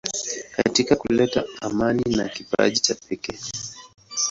[0.55, 3.37] Katika kuleta amani ana kipaji cha pekee.